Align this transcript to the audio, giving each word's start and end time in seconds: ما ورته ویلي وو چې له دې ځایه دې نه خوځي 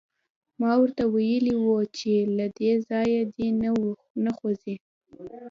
ما 0.59 0.71
ورته 0.81 1.03
ویلي 1.13 1.53
وو 1.63 1.77
چې 1.97 2.11
له 2.37 2.45
دې 2.57 2.71
ځایه 2.89 3.21
دې 3.35 3.47
نه 4.23 4.31
خوځي 4.37 4.75